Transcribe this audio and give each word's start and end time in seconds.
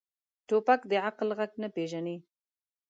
توپک 0.47 0.81
د 0.91 0.93
عقل 1.07 1.27
غږ 1.37 1.51
نه 1.61 1.67
پېژني. 1.75 2.17